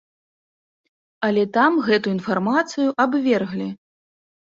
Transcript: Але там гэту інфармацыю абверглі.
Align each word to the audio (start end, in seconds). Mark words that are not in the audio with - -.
Але 1.27 1.43
там 1.59 1.79
гэту 1.89 2.07
інфармацыю 2.17 2.89
абверглі. 3.09 3.73